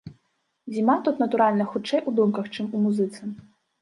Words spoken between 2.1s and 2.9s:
у думках, чым у